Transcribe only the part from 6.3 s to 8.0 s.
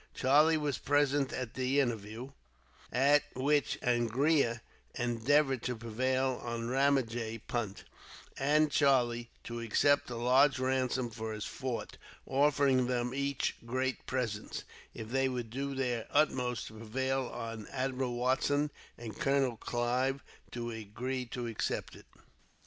on Ramajee Punt,